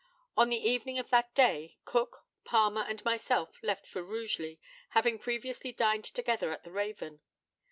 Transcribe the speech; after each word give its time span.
On 0.35 0.49
the 0.49 0.57
evening 0.57 0.97
of 0.97 1.11
that 1.11 1.31
day 1.35 1.77
Cook, 1.85 2.25
Palmer, 2.43 2.81
and 2.81 3.05
myself, 3.05 3.59
left 3.61 3.85
for 3.85 4.01
Rugeley, 4.01 4.59
having 4.97 5.19
previously 5.19 5.71
dined 5.71 6.05
together 6.05 6.51
at 6.51 6.63
the 6.63 6.71
Raven. 6.71 7.21